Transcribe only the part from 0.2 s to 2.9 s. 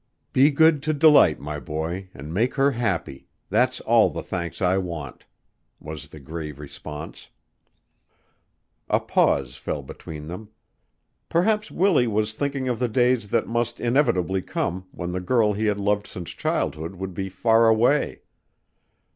"Be good to Delight, my boy, an' make her